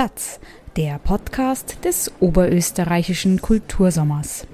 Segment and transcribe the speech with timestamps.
[0.00, 0.40] Platz,
[0.78, 4.46] der Podcast des oberösterreichischen Kultursommers.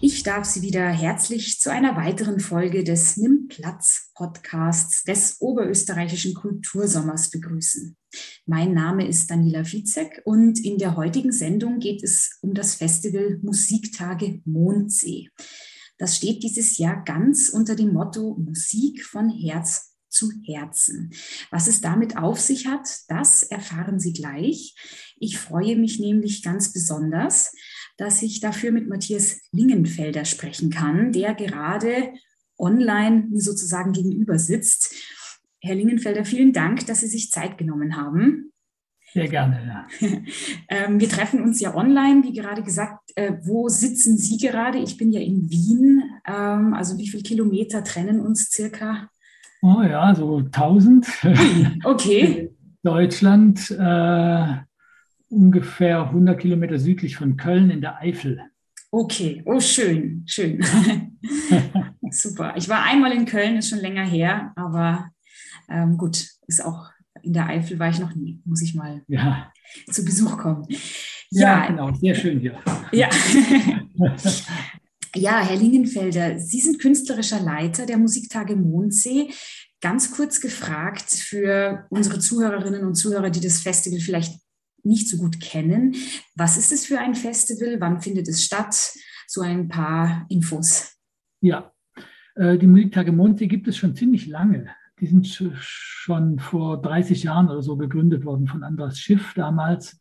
[0.00, 6.32] Ich darf Sie wieder herzlich zu einer weiteren Folge des Nimm Platz Podcasts des oberösterreichischen
[6.32, 7.98] Kultursommers begrüßen.
[8.46, 13.38] Mein Name ist Daniela Vizek und in der heutigen Sendung geht es um das Festival
[13.42, 15.28] Musiktage Mondsee.
[16.02, 21.12] Das steht dieses Jahr ganz unter dem Motto Musik von Herz zu Herzen.
[21.52, 24.74] Was es damit auf sich hat, das erfahren Sie gleich.
[25.20, 27.54] Ich freue mich nämlich ganz besonders,
[27.98, 32.12] dass ich dafür mit Matthias Lingenfelder sprechen kann, der gerade
[32.58, 34.96] online sozusagen gegenüber sitzt.
[35.60, 38.51] Herr Lingenfelder, vielen Dank, dass Sie sich Zeit genommen haben.
[39.12, 40.08] Sehr gerne, ja.
[40.68, 43.10] Ähm, wir treffen uns ja online, wie gerade gesagt.
[43.14, 44.78] Äh, wo sitzen Sie gerade?
[44.78, 46.02] Ich bin ja in Wien.
[46.26, 49.08] Ähm, also wie viele Kilometer trennen uns circa?
[49.60, 51.06] Oh ja, so 1000.
[51.84, 52.50] Okay.
[52.82, 54.56] Deutschland, äh,
[55.28, 58.40] ungefähr 100 Kilometer südlich von Köln in der Eifel.
[58.90, 60.62] Okay, oh schön, schön.
[62.10, 62.54] Super.
[62.56, 65.10] Ich war einmal in Köln, ist schon länger her, aber
[65.68, 66.90] ähm, gut, ist auch
[67.22, 68.40] in der Eifel war ich noch nie.
[68.44, 69.52] Muss ich mal ja.
[69.90, 70.66] zu Besuch kommen.
[71.30, 72.58] Ja, ja genau, sehr schön hier.
[72.92, 73.08] Ja.
[75.14, 79.30] ja, Herr Lingenfelder, Sie sind künstlerischer Leiter der Musiktage Mondsee.
[79.80, 84.40] Ganz kurz gefragt für unsere Zuhörerinnen und Zuhörer, die das Festival vielleicht
[84.84, 85.94] nicht so gut kennen.
[86.34, 87.80] Was ist es für ein Festival?
[87.80, 88.92] Wann findet es statt?
[89.26, 90.96] So ein paar Infos.
[91.40, 91.72] Ja,
[92.34, 94.74] äh, die Musiktage Mondsee gibt es schon ziemlich lange.
[95.02, 99.98] Die sind schon vor 30 Jahren oder so gegründet worden von Andras Schiff damals.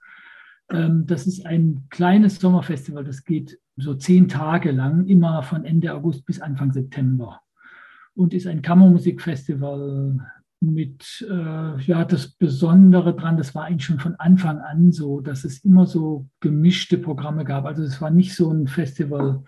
[0.69, 5.95] Ähm, das ist ein kleines Sommerfestival, das geht so zehn Tage lang, immer von Ende
[5.95, 7.41] August bis Anfang September.
[8.13, 10.19] Und ist ein Kammermusikfestival
[10.59, 15.45] mit, äh, ja, das Besondere dran, das war eigentlich schon von Anfang an so, dass
[15.45, 17.65] es immer so gemischte Programme gab.
[17.65, 19.43] Also es war nicht so ein Festival,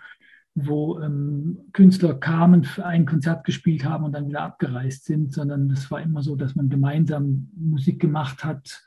[0.55, 5.89] wo ähm, Künstler kamen, ein Konzert gespielt haben und dann wieder abgereist sind, sondern es
[5.89, 8.83] war immer so, dass man gemeinsam Musik gemacht hat,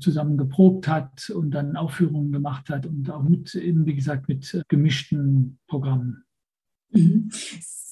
[0.00, 4.52] zusammen geprobt hat und dann Aufführungen gemacht hat und auch mit, eben wie gesagt, mit
[4.54, 6.24] äh, gemischten Programmen.
[6.90, 7.30] Mhm.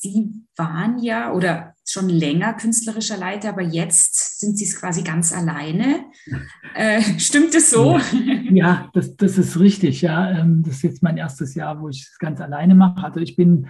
[0.00, 5.32] Sie waren ja oder schon länger künstlerischer Leiter, aber jetzt sind Sie es quasi ganz
[5.32, 6.04] alleine.
[6.74, 7.98] Äh, stimmt es so?
[8.50, 10.00] Ja, das, das ist richtig.
[10.00, 13.02] Ja, ähm, das ist jetzt mein erstes Jahr, wo ich es ganz alleine mache.
[13.02, 13.66] Also ich bin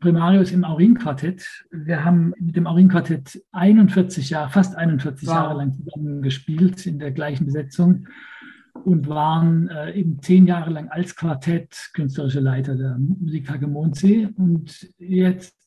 [0.00, 1.66] Primarius im Aurin-Quartett.
[1.70, 5.34] Wir haben mit dem Aurin-Quartett 41 Jahre, fast 41 wow.
[5.34, 8.06] Jahre lang zusammen gespielt in der gleichen Besetzung
[8.84, 14.28] und waren äh, eben zehn Jahre lang als Quartett künstlerische Leiter der Musiktage Mondsee.
[14.36, 15.57] Und jetzt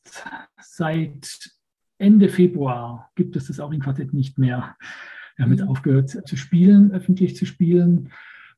[0.60, 1.50] seit
[1.98, 4.76] Ende Februar gibt es das auch im Quartett nicht mehr.
[5.36, 5.68] Wir haben jetzt mhm.
[5.68, 8.10] aufgehört zu spielen, öffentlich zu spielen.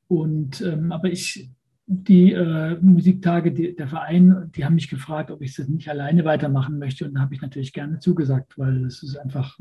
[0.09, 1.51] Und ähm, aber ich,
[1.87, 6.25] die äh, Musiktage, die, der Verein, die haben mich gefragt, ob ich das nicht alleine
[6.25, 7.07] weitermachen möchte.
[7.07, 9.59] Und da habe ich natürlich gerne zugesagt, weil es ist einfach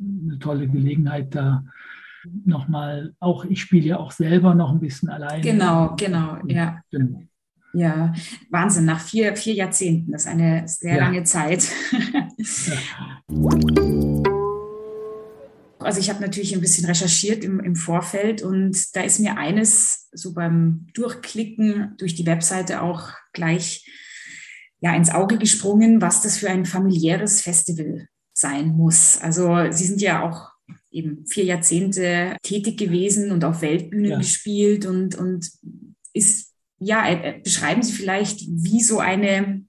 [0.00, 1.64] eine tolle Gelegenheit, da
[2.44, 5.42] nochmal, auch ich spiele ja auch selber noch ein bisschen alleine.
[5.42, 6.80] Genau, genau, ja.
[6.90, 7.22] Genau.
[7.74, 8.14] Ja,
[8.50, 11.00] Wahnsinn, nach vier, vier Jahrzehnten, das ist eine sehr ja.
[11.00, 11.68] lange Zeit.
[15.80, 20.08] Also ich habe natürlich ein bisschen recherchiert im, im Vorfeld und da ist mir eines
[20.12, 23.86] so beim Durchklicken durch die Webseite auch gleich
[24.80, 29.18] ja, ins Auge gesprungen, was das für ein familiäres Festival sein muss.
[29.20, 30.50] Also Sie sind ja auch
[30.90, 34.18] eben vier Jahrzehnte tätig gewesen und auf Weltbühnen ja.
[34.18, 35.50] gespielt und, und
[36.12, 36.47] ist,
[36.78, 39.62] ja, äh, äh, beschreiben Sie vielleicht, wie so eine,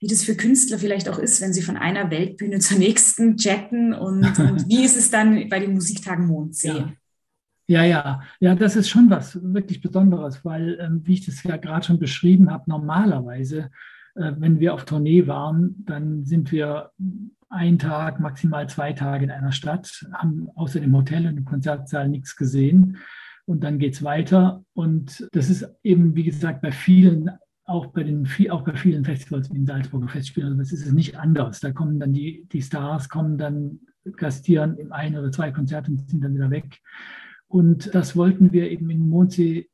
[0.00, 3.94] wie das für Künstler vielleicht auch ist, wenn sie von einer Weltbühne zur nächsten jetten
[3.94, 6.68] und, und wie ist es dann bei den Musiktagen Mondsee?
[6.68, 6.92] Ja.
[7.68, 11.56] Ja, ja, ja, das ist schon was wirklich Besonderes, weil, ähm, wie ich das ja
[11.56, 13.70] gerade schon beschrieben habe, normalerweise,
[14.14, 16.92] äh, wenn wir auf Tournee waren, dann sind wir
[17.48, 22.08] ein Tag, maximal zwei Tage in einer Stadt, haben außer dem Hotel und dem Konzertsaal
[22.08, 22.98] nichts gesehen.
[23.46, 24.64] Und dann geht es weiter.
[24.74, 27.30] Und das ist eben, wie gesagt, bei vielen,
[27.64, 30.92] auch bei, den, auch bei vielen Festivals wie den Salzburger Festspielen, also das ist es
[30.92, 31.60] nicht anders.
[31.60, 33.80] Da kommen dann die, die Stars, kommen dann,
[34.16, 36.80] gastieren im ein oder zwei Konzerte und sind dann wieder weg.
[37.48, 39.68] Und das wollten wir eben in Mondsee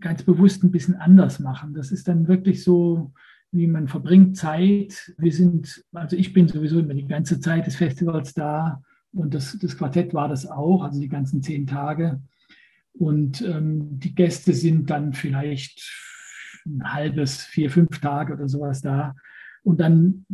[0.00, 1.74] ganz bewusst ein bisschen anders machen.
[1.74, 3.12] Das ist dann wirklich so,
[3.52, 5.14] wie man verbringt Zeit.
[5.18, 8.82] Wir sind, also ich bin sowieso immer die ganze Zeit des Festivals da
[9.12, 12.20] und das, das Quartett war das auch, also die ganzen zehn Tage.
[12.98, 15.82] Und ähm, die Gäste sind dann vielleicht
[16.64, 19.14] ein halbes, vier, fünf Tage oder sowas da.
[19.62, 20.26] Und dann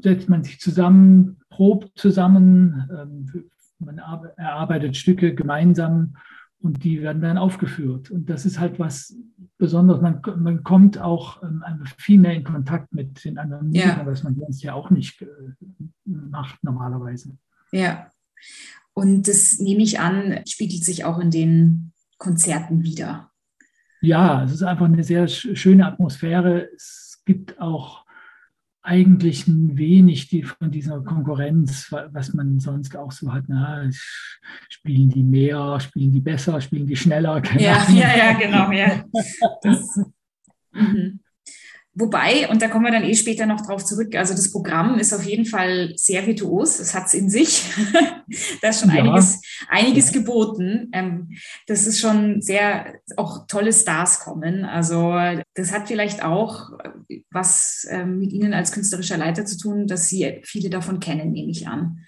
[0.00, 6.16] setzt man sich zusammen, probt zusammen, ähm, man erarbeitet Stücke gemeinsam
[6.60, 8.10] und die werden dann aufgeführt.
[8.10, 9.16] Und das ist halt was
[9.58, 10.00] Besonderes.
[10.00, 11.62] Man, man kommt auch ähm,
[11.98, 14.06] viel mehr in Kontakt mit den anderen Musikern, ja.
[14.06, 15.26] was man sonst ja auch nicht äh,
[16.04, 17.36] macht normalerweise.
[17.72, 18.06] Ja.
[18.94, 23.30] Und das nehme ich an, spiegelt sich auch in den Konzerten wieder.
[24.00, 26.68] Ja, es ist einfach eine sehr schöne Atmosphäre.
[26.74, 28.04] Es gibt auch
[28.82, 33.44] eigentlich ein wenig die, von dieser Konkurrenz, was man sonst auch so hat.
[33.46, 33.88] Na,
[34.68, 37.42] spielen die mehr, spielen die besser, spielen die schneller?
[37.58, 38.70] Ja, ja, ja, genau.
[38.72, 39.04] Ja.
[39.62, 40.00] Das,
[40.72, 41.20] mhm.
[41.94, 45.12] Wobei, und da kommen wir dann eh später noch drauf zurück, also das Programm ist
[45.12, 47.64] auf jeden Fall sehr virtuos, es hat es in sich.
[48.62, 49.02] da ist schon ja.
[49.02, 50.20] einiges, einiges ja.
[50.20, 50.88] geboten.
[50.92, 51.28] Ähm,
[51.66, 54.64] das ist schon sehr, auch tolle Stars kommen.
[54.64, 55.14] Also
[55.54, 56.70] das hat vielleicht auch
[57.30, 61.50] was ähm, mit Ihnen als künstlerischer Leiter zu tun, dass Sie viele davon kennen, nehme
[61.50, 61.98] ich an.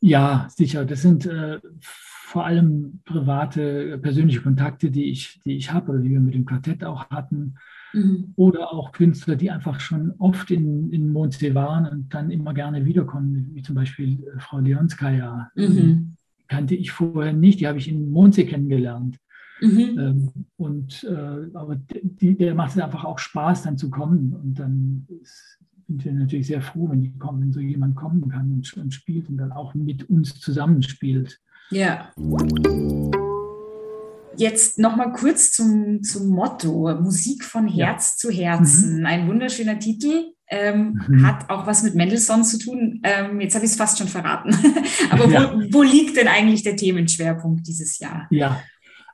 [0.00, 0.84] Ja, sicher.
[0.84, 6.10] Das sind äh, vor allem private, persönliche Kontakte, die ich, die ich habe oder die
[6.10, 7.54] wir mit dem Quartett auch hatten
[7.94, 8.32] Mhm.
[8.36, 12.84] Oder auch Künstler, die einfach schon oft in, in Mondsee waren und dann immer gerne
[12.84, 15.50] wiederkommen, wie zum Beispiel äh, Frau Leonskaya.
[15.54, 16.16] Mhm.
[16.48, 19.18] Kannte ich vorher nicht, die habe ich in Mondsee kennengelernt.
[19.60, 19.98] Mhm.
[19.98, 24.34] Ähm, und äh, aber die, der macht es einfach auch Spaß, dann zu kommen.
[24.34, 28.28] Und dann ist, sind wir natürlich sehr froh, wenn die kommen, wenn so jemand kommen
[28.28, 31.40] kann und, und spielt und dann auch mit uns zusammenspielt.
[31.70, 32.10] Ja.
[34.36, 38.16] Jetzt nochmal kurz zum, zum Motto, Musik von Herz ja.
[38.16, 39.00] zu Herzen.
[39.00, 39.06] Mhm.
[39.06, 41.26] Ein wunderschöner Titel, ähm, mhm.
[41.26, 43.00] hat auch was mit Mendelssohn zu tun.
[43.02, 44.56] Ähm, jetzt habe ich es fast schon verraten.
[45.10, 45.52] Aber ja.
[45.52, 48.26] wo, wo, liegt denn eigentlich der Themenschwerpunkt dieses Jahr?
[48.30, 48.60] Ja,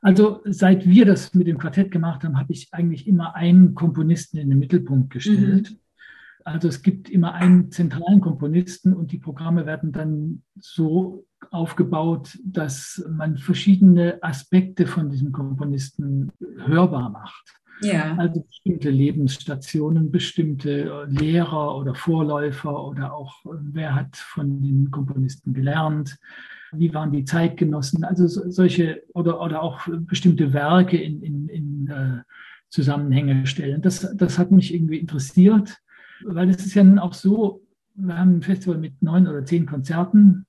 [0.02, 4.38] also seit wir das mit dem Quartett gemacht haben, habe ich eigentlich immer einen Komponisten
[4.38, 5.70] in den Mittelpunkt gestellt.
[5.70, 5.78] Mhm.
[6.44, 13.04] Also es gibt immer einen zentralen Komponisten und die Programme werden dann so aufgebaut, dass
[13.08, 16.32] man verschiedene Aspekte von diesem Komponisten
[16.64, 17.60] hörbar macht.
[17.82, 18.14] Ja.
[18.16, 26.18] Also bestimmte Lebensstationen, bestimmte Lehrer oder Vorläufer oder auch wer hat von den Komponisten gelernt,
[26.72, 32.22] wie waren die Zeitgenossen, also solche oder, oder auch bestimmte Werke in, in, in äh,
[32.68, 33.82] Zusammenhänge stellen.
[33.82, 35.78] Das, das hat mich irgendwie interessiert,
[36.24, 37.62] weil es ist ja auch so,
[37.94, 40.46] wir haben ein Festival mit neun oder zehn Konzerten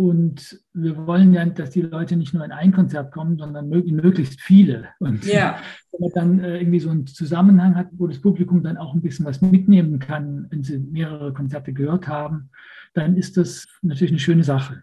[0.00, 4.40] und wir wollen ja, dass die Leute nicht nur in ein Konzert kommen, sondern möglichst
[4.40, 4.88] viele.
[4.98, 5.58] Und ja.
[5.92, 9.02] wenn man dann äh, irgendwie so einen Zusammenhang hat, wo das Publikum dann auch ein
[9.02, 12.48] bisschen was mitnehmen kann, wenn sie mehrere Konzerte gehört haben,
[12.94, 14.82] dann ist das natürlich eine schöne Sache.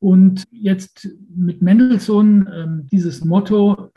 [0.00, 3.90] Und jetzt mit Mendelssohn, ähm, dieses Motto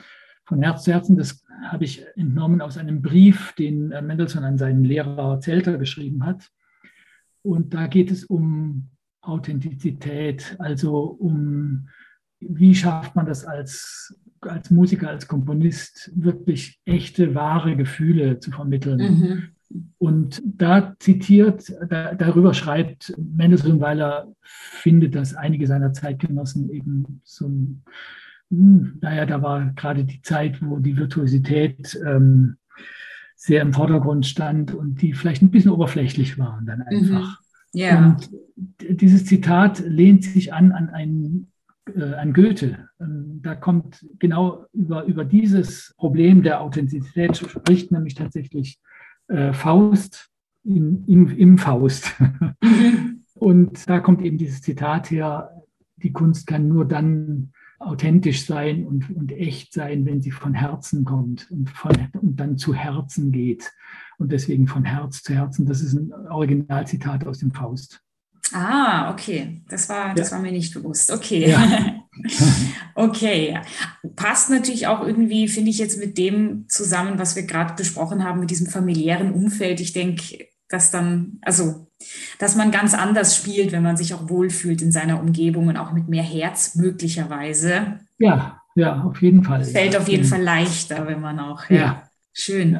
[0.53, 4.59] von Herz zu Herzen, das habe ich entnommen aus einem Brief, den äh, Mendelssohn an
[4.59, 6.51] seinen Lehrer Zelter geschrieben hat.
[7.41, 8.89] Und da geht es um
[9.21, 11.87] Authentizität, also um
[12.39, 18.99] wie schafft man das als, als Musiker, als Komponist, wirklich echte, wahre Gefühle zu vermitteln.
[18.99, 19.43] Mhm.
[19.97, 27.21] Und da zitiert, da, darüber schreibt Mendelssohn, weil er findet, dass einige seiner Zeitgenossen eben
[27.23, 27.83] so ein,
[28.55, 32.57] naja, da war gerade die Zeit, wo die Virtuosität ähm,
[33.35, 37.41] sehr im Vordergrund stand und die vielleicht ein bisschen oberflächlich waren dann einfach.
[37.73, 37.79] Mhm.
[37.79, 37.97] Ja.
[37.97, 41.51] Und dieses Zitat lehnt sich an an einen
[41.95, 42.89] äh, an Goethe.
[42.99, 48.79] Ähm, da kommt genau über, über dieses Problem der Authentizität spricht nämlich tatsächlich
[49.27, 50.29] äh, Faust
[50.63, 52.13] in, im, im Faust.
[52.61, 53.19] Mhm.
[53.33, 55.49] Und da kommt eben dieses Zitat her,
[55.97, 57.51] die Kunst kann nur dann
[57.85, 62.57] authentisch sein und, und echt sein, wenn sie von Herzen kommt und, von, und dann
[62.57, 63.71] zu Herzen geht.
[64.17, 65.65] Und deswegen von Herz zu Herzen.
[65.65, 68.01] Das ist ein Originalzitat aus dem Faust.
[68.51, 69.61] Ah, okay.
[69.69, 70.35] Das war, das ja.
[70.35, 71.11] war mir nicht bewusst.
[71.11, 71.49] Okay.
[71.49, 71.95] Ja.
[72.95, 73.59] okay.
[74.15, 78.39] Passt natürlich auch irgendwie, finde ich, jetzt mit dem zusammen, was wir gerade besprochen haben,
[78.39, 79.79] mit diesem familiären Umfeld.
[79.79, 81.87] Ich denke, dass dann, also,
[82.39, 85.91] dass man ganz anders spielt, wenn man sich auch wohlfühlt in seiner Umgebung und auch
[85.91, 87.99] mit mehr Herz möglicherweise.
[88.17, 89.63] Ja, ja, auf jeden Fall.
[89.63, 92.09] Fällt auf jeden Fall leichter, wenn man auch, ja, ja.
[92.33, 92.79] schön.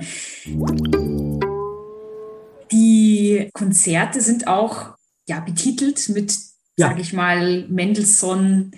[2.72, 4.96] Die Konzerte sind auch
[5.28, 6.36] ja, betitelt mit,
[6.78, 6.88] ja.
[6.88, 8.72] sage ich mal, Mendelssohn.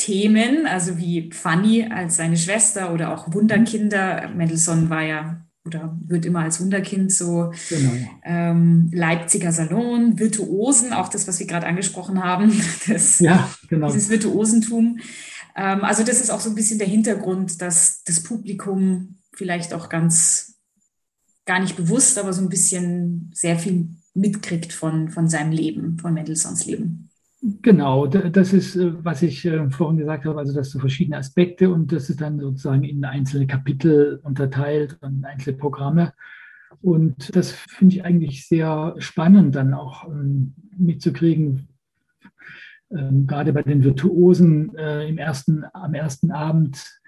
[0.00, 4.30] Themen, also wie Fanny als seine Schwester oder auch Wunderkinder.
[4.34, 7.92] Mendelssohn war ja oder wird immer als Wunderkind so genau.
[8.24, 12.52] ähm, Leipziger Salon, Virtuosen, auch das, was wir gerade angesprochen haben,
[12.88, 13.90] das, ja, genau.
[13.90, 14.98] dieses Virtuosentum.
[15.56, 19.88] Ähm, also das ist auch so ein bisschen der Hintergrund, dass das Publikum vielleicht auch
[19.88, 20.54] ganz
[21.46, 26.14] gar nicht bewusst, aber so ein bisschen sehr viel mitkriegt von, von seinem Leben, von
[26.14, 27.09] Mendelssohns Leben.
[27.42, 31.70] Genau, das ist, äh, was ich äh, vorhin gesagt habe, also das sind verschiedene Aspekte
[31.70, 36.12] und das ist dann sozusagen in einzelne Kapitel unterteilt und einzelne Programme.
[36.82, 41.68] Und das finde ich eigentlich sehr spannend, dann auch ähm, mitzukriegen,
[42.90, 47.00] ähm, gerade bei den Virtuosen äh, im ersten, am ersten Abend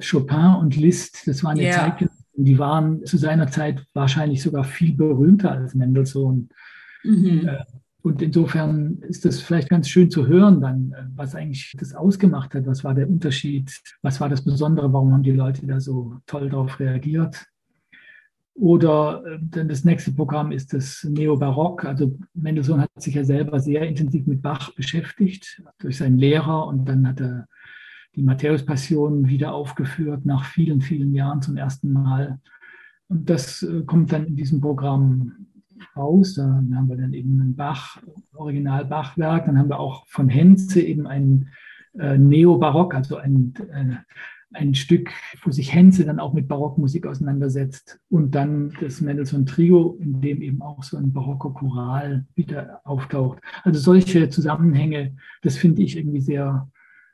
[0.00, 4.96] Chopin und Liszt, das waren ja Zeitgenossen, die waren zu seiner Zeit wahrscheinlich sogar viel
[4.96, 6.48] berühmter als Mendelssohn.
[7.04, 7.46] Mhm.
[8.06, 12.54] Und insofern ist das vielleicht ganz schön zu hören dann, äh, was eigentlich das ausgemacht
[12.54, 12.64] hat.
[12.64, 13.82] Was war der Unterschied?
[14.00, 14.92] Was war das Besondere?
[14.92, 17.46] Warum haben die Leute da so toll darauf reagiert?
[18.54, 21.84] Oder äh, dann das nächste Programm ist das Neobarock.
[21.84, 26.88] Also Mendelssohn hat sich ja selber sehr intensiv mit Bach beschäftigt durch seinen Lehrer und
[26.88, 27.48] dann hat er
[28.14, 32.38] die Matthäus-Passion wieder aufgeführt nach vielen, vielen Jahren zum ersten Mal.
[33.08, 35.48] Und das äh, kommt dann in diesem Programm
[35.96, 36.34] raus.
[36.34, 37.98] Da haben wir dann eben ein Bach,
[38.34, 39.46] Original-Bachwerk.
[39.46, 41.48] Dann haben wir auch von Henze eben ein
[41.98, 43.96] äh, Neobarock, also ein, äh,
[44.52, 45.10] ein Stück,
[45.42, 48.00] wo sich Henze dann auch mit Barockmusik auseinandersetzt.
[48.08, 53.40] Und dann das Mendelssohn Trio, in dem eben auch so ein barocker Choral wieder auftaucht.
[53.62, 56.70] Also solche Zusammenhänge, das finde ich irgendwie sehr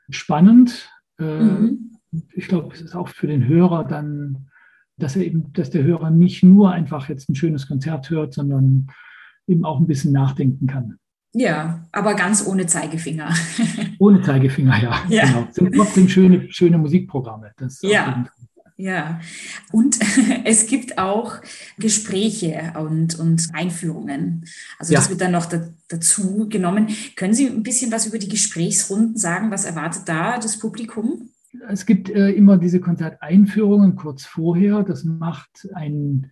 [0.09, 0.89] spannend.
[1.19, 1.91] Äh, mhm.
[2.33, 4.49] Ich glaube, es ist auch für den Hörer dann
[5.03, 8.87] dass er eben, dass der Hörer nicht nur einfach jetzt ein schönes Konzert hört, sondern
[9.47, 10.97] eben auch ein bisschen nachdenken kann.
[11.33, 13.33] Ja, aber ganz ohne Zeigefinger.
[13.99, 15.03] ohne Zeigefinger, ja.
[15.09, 15.25] ja.
[15.25, 15.47] Genau.
[15.51, 17.51] Sind trotzdem schöne, schöne Musikprogramme.
[17.81, 18.25] ja.
[18.75, 19.21] Ja,
[19.71, 19.99] und
[20.45, 21.35] es gibt auch
[21.77, 24.45] Gespräche und, und Einführungen.
[24.79, 24.99] Also ja.
[24.99, 26.87] das wird dann noch da, dazu genommen.
[27.15, 29.51] Können Sie ein bisschen was über die Gesprächsrunden sagen?
[29.51, 31.29] Was erwartet da das Publikum?
[31.69, 34.83] Es gibt äh, immer diese Konzerteinführungen kurz vorher.
[34.83, 36.31] Das macht ein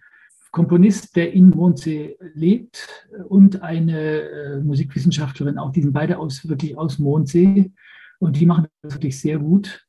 [0.51, 6.77] Komponist, der in Mondsee lebt und eine äh, Musikwissenschaftlerin, auch die sind beide aus, wirklich
[6.77, 7.71] aus Mondsee
[8.19, 9.85] und die machen das wirklich sehr gut.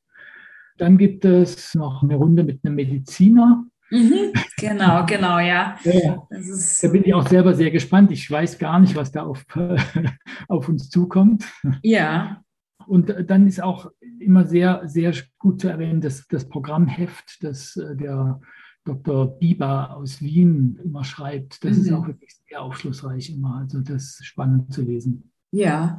[0.78, 3.64] Dann gibt es noch eine Runde mit einem Mediziner.
[3.90, 5.76] Mhm, genau, genau, ja.
[5.84, 8.10] ja da bin ich auch selber sehr gespannt.
[8.12, 9.44] Ich weiß gar nicht, was da auf,
[10.48, 11.44] auf uns zukommt.
[11.82, 12.42] Ja.
[12.86, 13.90] Und dann ist auch
[14.22, 18.40] immer sehr, sehr gut zu erwähnen, dass das Programmheft, das äh, der
[18.84, 19.38] Dr.
[19.38, 21.82] Bieber aus Wien immer schreibt, das mhm.
[21.82, 23.56] ist auch wirklich sehr aufschlussreich immer.
[23.56, 25.30] Also das ist spannend zu lesen.
[25.52, 25.98] Ja,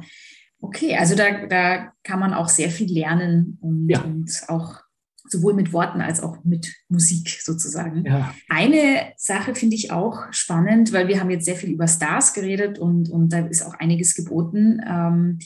[0.60, 4.02] okay, also da, da kann man auch sehr viel lernen und, ja.
[4.02, 4.82] und auch
[5.26, 8.04] sowohl mit Worten als auch mit Musik sozusagen.
[8.04, 8.34] Ja.
[8.48, 12.78] Eine Sache finde ich auch spannend, weil wir haben jetzt sehr viel über Stars geredet
[12.78, 14.82] und, und da ist auch einiges geboten.
[14.86, 15.38] Ähm,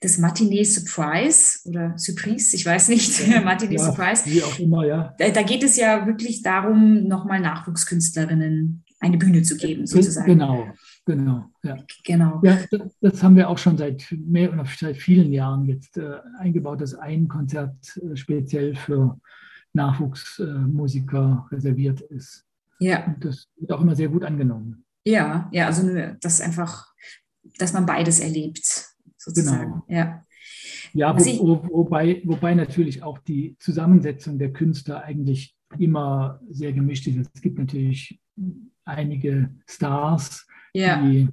[0.00, 4.24] das Matinee Surprise oder Surprise, ich weiß nicht, ja, Matinee ja, Surprise.
[4.26, 5.14] Wie auch immer, ja.
[5.18, 10.26] Da, da geht es ja wirklich darum, nochmal Nachwuchskünstlerinnen eine Bühne zu geben, sozusagen.
[10.26, 10.68] Genau,
[11.04, 11.50] genau.
[11.62, 12.40] Ja, genau.
[12.42, 12.58] ja
[13.00, 16.94] das, haben wir auch schon seit mehr oder seit vielen Jahren jetzt äh, eingebaut, dass
[16.94, 19.18] ein Konzert äh, speziell für
[19.74, 22.44] Nachwuchsmusiker äh, reserviert ist.
[22.78, 23.06] Ja.
[23.06, 24.84] Und das wird auch immer sehr gut angenommen.
[25.04, 25.88] Ja, ja, also
[26.20, 26.92] das einfach,
[27.58, 28.95] dass man beides erlebt
[29.26, 29.82] sozusagen.
[29.86, 30.00] Genau.
[30.00, 30.22] Ja.
[30.92, 37.06] Ja, wo, wo, wobei, wobei natürlich auch die Zusammensetzung der Künstler eigentlich immer sehr gemischt
[37.06, 37.30] ist.
[37.34, 38.20] Es gibt natürlich
[38.84, 41.02] einige Stars, ja.
[41.02, 41.28] die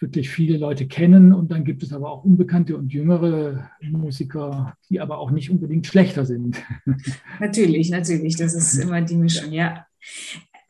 [0.00, 5.00] wirklich viele Leute kennen und dann gibt es aber auch unbekannte und jüngere Musiker, die
[5.00, 6.62] aber auch nicht unbedingt schlechter sind.
[7.40, 9.84] Natürlich, natürlich, das ist immer die Mischung, ja.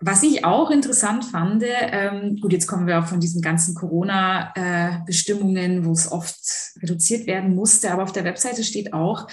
[0.01, 5.85] Was ich auch interessant fand, ähm, gut, jetzt kommen wir auch von diesen ganzen Corona-Bestimmungen,
[5.85, 6.39] wo es oft
[6.81, 9.27] reduziert werden musste, aber auf der Webseite steht auch,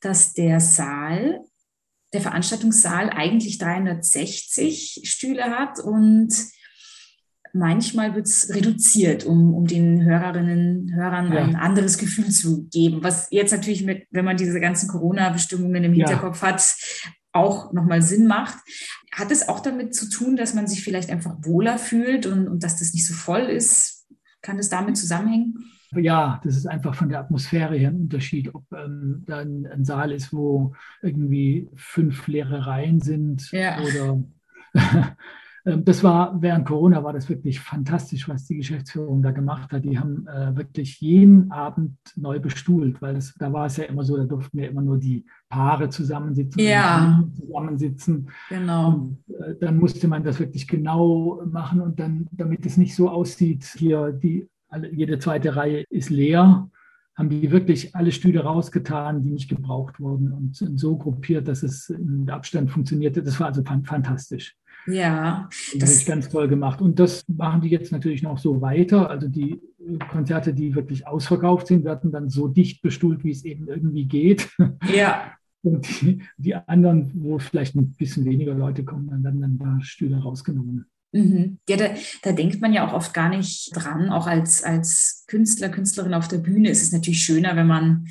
[0.00, 1.40] dass der Saal,
[2.12, 6.32] der Veranstaltungssaal eigentlich 360 Stühle hat und
[7.52, 11.42] manchmal wird es reduziert, um, um den Hörerinnen Hörern ja.
[11.42, 13.02] ein anderes Gefühl zu geben.
[13.02, 16.48] Was jetzt natürlich mit, wenn man diese ganzen Corona-Bestimmungen im Hinterkopf ja.
[16.48, 16.76] hat,
[17.34, 18.58] auch nochmal Sinn macht.
[19.12, 22.62] Hat es auch damit zu tun, dass man sich vielleicht einfach wohler fühlt und, und
[22.62, 24.06] dass das nicht so voll ist?
[24.40, 25.54] Kann das damit zusammenhängen?
[25.96, 30.12] Ja, das ist einfach von der Atmosphäre her ein Unterschied, ob ähm, da ein, Saal
[30.12, 33.78] ist, wo irgendwie fünf leere Reihen sind ja.
[33.80, 34.22] oder
[35.64, 39.84] das war während Corona war das wirklich fantastisch, was die Geschäftsführung da gemacht hat.
[39.84, 44.04] Die haben äh, wirklich jeden Abend neu bestuhlt, weil das, da war es ja immer
[44.04, 47.24] so, da durften ja immer nur die Paare zusammensitzen, ja.
[47.40, 48.28] zusammensitzen.
[48.50, 48.88] Genau.
[48.88, 53.08] Und, äh, dann musste man das wirklich genau machen und dann, damit es nicht so
[53.08, 56.68] aussieht, hier die alle, jede zweite Reihe ist leer,
[57.14, 61.88] haben die wirklich alle Stühle rausgetan, die nicht gebraucht wurden und so gruppiert, dass es
[61.88, 63.22] in Abstand funktionierte.
[63.22, 64.56] Das war also fantastisch.
[64.86, 66.80] Ja, das ist ganz toll gemacht.
[66.80, 69.08] Und das machen die jetzt natürlich noch so weiter.
[69.08, 69.60] Also die
[70.10, 74.48] Konzerte, die wirklich ausverkauft sind, werden dann so dicht bestuhlt, wie es eben irgendwie geht.
[74.94, 75.32] Ja.
[75.62, 79.80] Und die, die anderen, wo vielleicht ein bisschen weniger Leute kommen, dann werden dann paar
[79.80, 80.84] Stühle rausgenommen.
[81.12, 81.58] Mhm.
[81.68, 81.88] Ja, da,
[82.22, 84.10] da, denkt man ja auch oft gar nicht dran.
[84.10, 88.06] Auch als, als Künstler, Künstlerin auf der Bühne ist es natürlich schöner, wenn man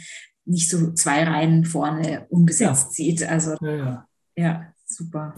[0.45, 3.05] nicht so zwei Reihen vorne unbesetzt ja.
[3.05, 3.23] sieht.
[3.23, 4.07] Also ja, ja.
[4.35, 5.35] ja super.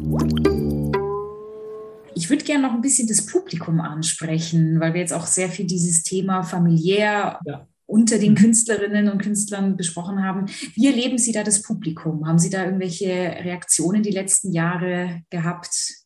[2.15, 5.65] Ich würde gerne noch ein bisschen das Publikum ansprechen, weil wir jetzt auch sehr viel
[5.65, 7.67] dieses Thema familiär ja.
[7.85, 8.37] unter den mhm.
[8.37, 10.45] Künstlerinnen und Künstlern besprochen haben.
[10.73, 12.25] Wie erleben Sie da das Publikum?
[12.27, 16.05] Haben Sie da irgendwelche Reaktionen die letzten Jahre gehabt?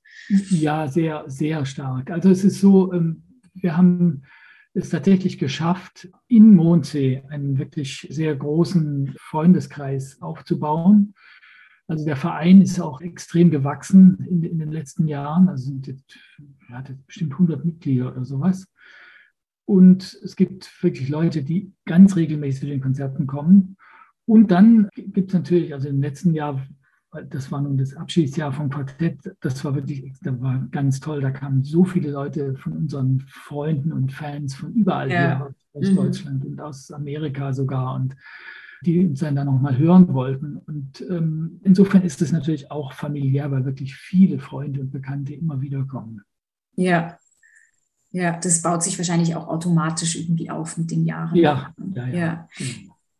[0.49, 2.11] Ja, sehr, sehr stark.
[2.11, 3.23] Also es ist so, ähm,
[3.53, 4.23] wir haben
[4.73, 11.13] es tatsächlich geschafft, in Mondsee einen wirklich sehr großen Freundeskreis aufzubauen.
[11.89, 15.49] Also der Verein ist auch extrem gewachsen in, in den letzten Jahren.
[15.49, 16.17] Also sind jetzt,
[16.69, 18.67] ja, bestimmt 100 Mitglieder oder sowas.
[19.65, 23.75] Und es gibt wirklich Leute, die ganz regelmäßig zu den Konzerten kommen.
[24.25, 26.63] Und dann gibt es natürlich, also im letzten Jahr,
[27.27, 31.21] das war nun das Abschiedsjahr vom Quartett, das war wirklich, das war ganz toll.
[31.21, 35.15] Da kamen so viele Leute von unseren Freunden und Fans von überall ja.
[35.15, 35.95] her, aus mhm.
[35.95, 37.95] Deutschland und aus Amerika sogar.
[37.95, 38.15] Und
[38.85, 40.57] die uns dann nochmal hören wollten.
[40.57, 45.61] Und ähm, insofern ist es natürlich auch familiär, weil wirklich viele Freunde und Bekannte immer
[45.61, 46.21] wieder kommen.
[46.75, 47.17] Ja,
[48.11, 51.35] ja, das baut sich wahrscheinlich auch automatisch irgendwie auf mit den Jahren.
[51.35, 52.17] Ja, ja, ja.
[52.17, 52.47] ja.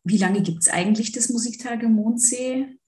[0.04, 2.80] Wie lange gibt es eigentlich das Musiktage Mondsee?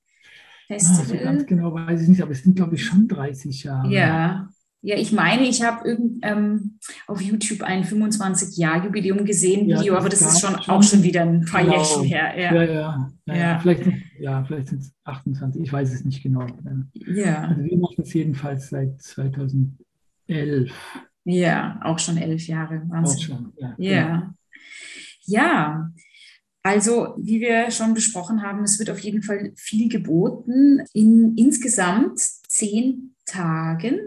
[0.68, 1.02] Festival?
[1.02, 3.92] Ah, so ganz genau weiß ich nicht, aber es sind, glaube ich, schon 30 Jahre.
[3.92, 4.50] Ja,
[4.84, 5.88] ja, ich meine, ich habe
[6.24, 11.04] ähm, auf YouTube ein 25-Jahr-Jubiläum gesehen, ja, Video, aber das ist schon, schon, auch schon
[11.04, 11.76] wieder ein paar genau.
[11.76, 12.34] Jährchen her.
[12.36, 13.12] Ja, ja, ja.
[13.28, 13.60] ja, ja.
[13.60, 13.84] Vielleicht,
[14.20, 16.48] ja vielleicht sind es 28, ich weiß es nicht genau.
[16.94, 17.44] Ja.
[17.44, 20.72] Also wir machen es jedenfalls seit 2011.
[21.26, 22.82] Ja, auch schon elf Jahre.
[22.88, 23.18] Wahnsinn.
[23.18, 23.76] Auch schon, ja.
[23.78, 24.08] Ja.
[24.08, 24.34] Genau.
[25.26, 25.92] ja.
[26.64, 30.82] Also, wie wir schon besprochen haben, es wird auf jeden Fall viel geboten.
[30.94, 34.00] In insgesamt zehn Tagen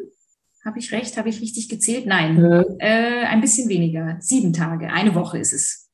[0.64, 1.16] habe ich recht?
[1.16, 2.06] Habe ich richtig gezählt?
[2.06, 4.16] Nein, äh, äh, ein bisschen weniger.
[4.20, 4.92] Sieben Tage.
[4.92, 5.90] Eine Woche ist es.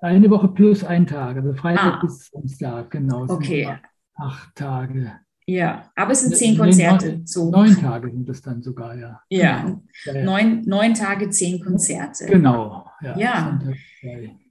[0.00, 1.36] Eine Woche plus ein Tag.
[1.36, 2.00] Also Freitag ah.
[2.02, 3.24] bis Samstag, genau.
[3.28, 3.76] Okay.
[4.14, 5.12] Acht Tage.
[5.46, 7.08] Ja, aber es sind zehn Konzerte.
[7.08, 7.50] Neun, so.
[7.50, 9.20] neun Tage sind es dann sogar, ja.
[9.28, 9.82] Ja, genau.
[10.04, 10.24] ja, ja.
[10.24, 12.26] Neun, neun Tage, zehn Konzerte.
[12.26, 13.18] Genau, ja.
[13.18, 13.60] ja.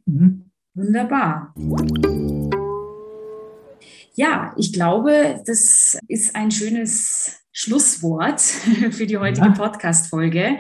[0.06, 0.52] Mhm.
[0.74, 1.54] Wunderbar.
[4.16, 8.42] Ja, ich glaube, das ist ein schönes Schlusswort
[8.92, 9.54] für die heutige ja.
[9.54, 10.58] Podcast-Folge.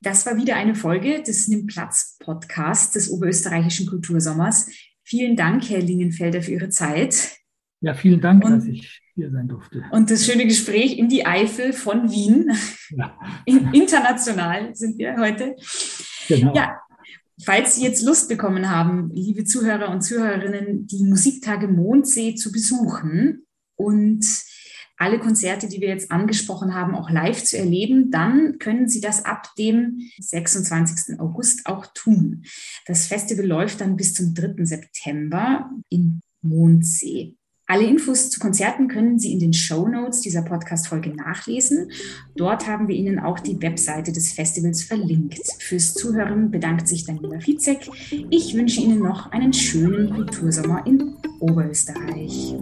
[0.00, 4.70] Das war wieder eine Folge des Nimm Platz Podcasts des Oberösterreichischen Kultursommers.
[5.02, 7.36] Vielen Dank, Herr Lingenfelder, für Ihre Zeit.
[7.80, 9.84] Ja, vielen Dank, und, dass ich hier sein durfte.
[9.90, 12.50] Und das schöne Gespräch in die Eifel von Wien.
[12.90, 13.18] Ja.
[13.44, 15.56] International sind wir heute.
[16.28, 16.54] Genau.
[16.54, 16.80] Ja,
[17.42, 23.46] falls Sie jetzt Lust bekommen haben, liebe Zuhörer und Zuhörerinnen, die Musiktage Mondsee zu besuchen
[23.76, 24.24] und
[24.98, 29.24] alle Konzerte, die wir jetzt angesprochen haben, auch live zu erleben, dann können Sie das
[29.24, 31.20] ab dem 26.
[31.20, 32.44] August auch tun.
[32.86, 34.64] Das Festival läuft dann bis zum 3.
[34.64, 37.37] September in Mondsee.
[37.70, 41.90] Alle Infos zu Konzerten können Sie in den Show Notes dieser Podcast-Folge nachlesen.
[42.34, 45.42] Dort haben wir Ihnen auch die Webseite des Festivals verlinkt.
[45.58, 47.90] Fürs Zuhören bedankt sich Daniela Fizek.
[48.30, 52.54] Ich wünsche Ihnen noch einen schönen Kultursommer in Oberösterreich.